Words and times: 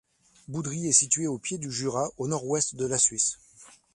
Boudry 0.47 0.87
est 0.87 0.93
situé 0.93 1.27
au 1.27 1.37
pied 1.37 1.59
du 1.59 1.71
Jura, 1.71 2.09
au 2.17 2.27
nord-ouest 2.27 2.75
de 2.75 2.87
la 2.87 2.97
Suisse. 2.97 3.37